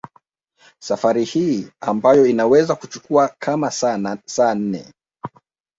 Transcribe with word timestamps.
Safari 0.79 1.23
hii 1.23 1.71
ambayo 1.81 2.25
inaweza 2.25 2.75
kuchukua 2.75 3.35
kama 3.39 3.71
saa 4.25 4.55
nne 4.55 4.93